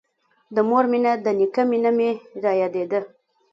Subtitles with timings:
[0.55, 2.09] د مور مينه د نيکه مينه مې
[2.43, 2.99] رايادېده.